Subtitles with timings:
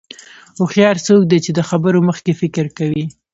[0.59, 3.05] هوښیار څوک دی چې د خبرو مخکې فکر کوي.